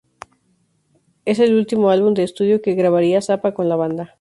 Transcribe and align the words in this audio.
Es 1.25 1.37
el 1.37 1.53
último 1.53 1.91
álbum 1.91 2.15
de 2.15 2.23
estudio 2.23 2.63
que 2.63 2.73
grabaría 2.73 3.21
Zappa 3.21 3.53
con 3.53 3.69
la 3.69 3.75
banda. 3.75 4.09